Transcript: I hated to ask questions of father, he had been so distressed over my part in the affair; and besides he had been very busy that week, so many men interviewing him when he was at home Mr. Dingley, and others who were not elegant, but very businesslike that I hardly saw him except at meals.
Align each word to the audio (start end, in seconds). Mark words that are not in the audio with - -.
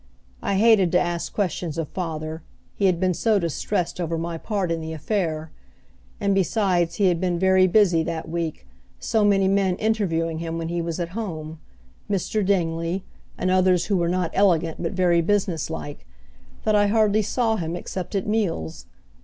I 0.41 0.55
hated 0.55 0.91
to 0.93 0.99
ask 0.99 1.31
questions 1.31 1.77
of 1.77 1.87
father, 1.89 2.41
he 2.75 2.85
had 2.87 2.99
been 2.99 3.13
so 3.13 3.37
distressed 3.37 4.01
over 4.01 4.17
my 4.17 4.35
part 4.39 4.71
in 4.71 4.81
the 4.81 4.93
affair; 4.93 5.51
and 6.19 6.33
besides 6.33 6.95
he 6.95 7.05
had 7.05 7.21
been 7.21 7.37
very 7.37 7.67
busy 7.67 8.01
that 8.01 8.27
week, 8.27 8.65
so 8.99 9.23
many 9.23 9.47
men 9.47 9.75
interviewing 9.75 10.39
him 10.39 10.57
when 10.57 10.69
he 10.69 10.81
was 10.81 10.99
at 10.99 11.09
home 11.09 11.59
Mr. 12.09 12.43
Dingley, 12.43 13.03
and 13.37 13.51
others 13.51 13.85
who 13.93 13.97
were 13.97 14.09
not 14.09 14.31
elegant, 14.33 14.81
but 14.81 14.93
very 14.93 15.21
businesslike 15.21 16.07
that 16.63 16.73
I 16.73 16.87
hardly 16.87 17.21
saw 17.21 17.57
him 17.57 17.75
except 17.75 18.15
at 18.15 18.25
meals. 18.25 18.87